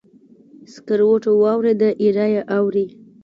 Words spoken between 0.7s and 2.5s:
سکروټو واوریده، ایره یې